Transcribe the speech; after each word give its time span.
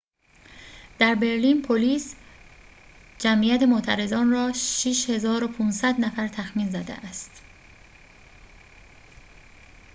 در 0.99 1.15
برلین 1.15 1.61
پلیس 1.61 2.15
جمعیت 3.17 3.61
معترضان 3.61 4.31
را 4.31 4.51
۶۵۰۰ 4.53 5.99
نفر 5.99 6.27
تخمین 6.27 6.69
زده 6.69 6.93
است 6.93 7.41